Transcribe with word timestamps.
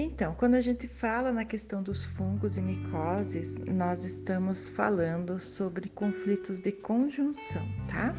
Então, 0.00 0.32
quando 0.32 0.54
a 0.54 0.60
gente 0.60 0.86
fala 0.86 1.32
na 1.32 1.44
questão 1.44 1.82
dos 1.82 2.04
fungos 2.04 2.56
e 2.56 2.60
micoses, 2.60 3.58
nós 3.64 4.04
estamos 4.04 4.68
falando 4.68 5.40
sobre 5.40 5.88
conflitos 5.88 6.60
de 6.60 6.70
conjunção, 6.70 7.66
tá? 7.88 8.14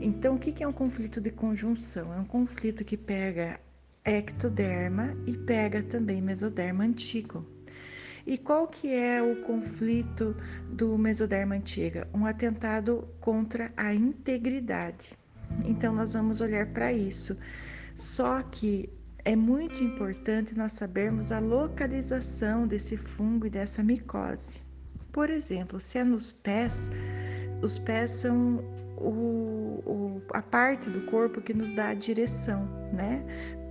Então, 0.00 0.34
o 0.34 0.38
que 0.40 0.60
é 0.60 0.66
um 0.66 0.72
conflito 0.72 1.20
de 1.20 1.30
conjunção? 1.30 2.12
É 2.12 2.16
um 2.16 2.24
conflito 2.24 2.84
que 2.84 2.96
pega 2.96 3.60
ectoderma 4.04 5.16
e 5.24 5.36
pega 5.36 5.84
também 5.84 6.20
mesoderma 6.20 6.82
antigo. 6.82 7.46
E 8.26 8.36
qual 8.36 8.66
que 8.66 8.92
é 8.92 9.22
o 9.22 9.36
conflito 9.42 10.34
do 10.68 10.98
mesoderma 10.98 11.54
antiga? 11.54 12.08
Um 12.12 12.26
atentado 12.26 13.08
contra 13.20 13.72
a 13.76 13.94
integridade. 13.94 15.16
Então 15.64 15.94
nós 15.94 16.14
vamos 16.14 16.40
olhar 16.40 16.66
para 16.66 16.92
isso. 16.92 17.38
Só 17.94 18.42
que 18.42 18.90
é 19.24 19.36
muito 19.36 19.82
importante 19.82 20.56
nós 20.56 20.72
sabermos 20.72 21.32
a 21.32 21.38
localização 21.38 22.66
desse 22.66 22.96
fungo 22.96 23.46
e 23.46 23.50
dessa 23.50 23.82
micose. 23.82 24.60
Por 25.12 25.30
exemplo, 25.30 25.80
se 25.80 25.98
é 25.98 26.04
nos 26.04 26.32
pés, 26.32 26.90
os 27.62 27.78
pés 27.78 28.10
são 28.10 28.58
o, 28.96 29.82
o, 29.86 30.22
a 30.32 30.42
parte 30.42 30.88
do 30.90 31.00
corpo 31.02 31.40
que 31.40 31.54
nos 31.54 31.72
dá 31.72 31.88
a 31.88 31.94
direção, 31.94 32.68
né? 32.92 33.24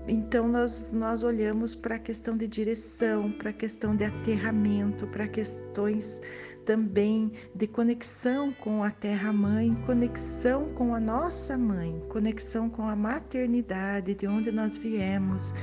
Então, 0.07 0.47
nós, 0.47 0.85
nós 0.91 1.21
olhamos 1.23 1.75
para 1.75 1.95
a 1.95 1.99
questão 1.99 2.37
de 2.37 2.47
direção, 2.47 3.31
para 3.33 3.49
a 3.49 3.53
questão 3.53 3.93
de 3.93 4.05
aterramento, 4.05 5.05
para 5.07 5.27
questões 5.27 6.21
também 6.65 7.31
de 7.53 7.67
conexão 7.67 8.53
com 8.53 8.83
a 8.83 8.91
terra-mãe, 8.91 9.75
conexão 9.85 10.69
com 10.75 10.93
a 10.93 10.99
nossa 10.99 11.57
mãe, 11.57 12.01
conexão 12.09 12.69
com 12.69 12.87
a 12.87 12.95
maternidade, 12.95 14.13
de 14.13 14.27
onde 14.27 14.51
nós 14.51 14.77
viemos. 14.77 15.53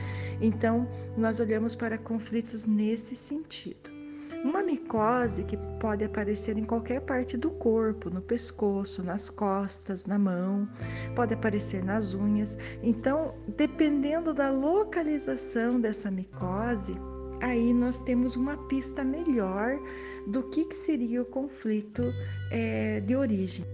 Então, 0.41 0.89
nós 1.17 1.41
olhamos 1.41 1.75
para 1.75 1.97
conflitos 1.97 2.67
nesse 2.67 3.17
sentido. 3.17 3.94
Uma 4.45 4.62
micose 4.62 5.42
que 5.42 5.56
pode 5.81 6.05
aparecer 6.05 6.59
em 6.59 6.64
qualquer 6.64 7.00
parte 7.00 7.34
do 7.34 7.50
corpo, 7.50 8.11
no 8.11 8.20
pescoço, 8.20 9.03
nas 9.03 9.31
costas, 9.31 10.05
na 10.05 10.19
mão, 10.19 10.69
pode 11.17 11.33
aparecer 11.33 11.83
nas 11.83 12.12
unhas. 12.12 12.59
Então, 12.83 13.34
dependendo 13.56 14.34
da 14.34 14.51
localização 14.51 15.81
dessa 15.81 16.11
micose, 16.11 16.95
aí 17.41 17.73
nós 17.73 17.97
temos 18.03 18.36
uma 18.36 18.59
pista 18.69 19.03
melhor 19.03 19.78
do 20.27 20.42
que, 20.51 20.67
que 20.67 20.77
seria 20.77 21.23
o 21.23 21.27
conflito 21.27 22.03
é, 22.51 23.01
de 23.01 23.17
origem. 23.17 23.64